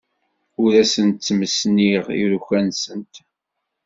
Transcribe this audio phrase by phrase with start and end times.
[0.61, 3.13] Ur asent-ttmesniɣ iruka-nsent.